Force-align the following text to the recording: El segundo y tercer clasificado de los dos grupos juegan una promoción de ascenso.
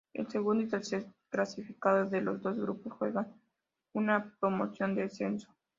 El 0.15 0.27
segundo 0.31 0.63
y 0.63 0.67
tercer 0.67 1.05
clasificado 1.29 2.09
de 2.09 2.21
los 2.21 2.41
dos 2.41 2.57
grupos 2.59 2.93
juegan 2.93 3.39
una 3.93 4.35
promoción 4.39 4.95
de 4.95 5.03
ascenso. 5.03 5.53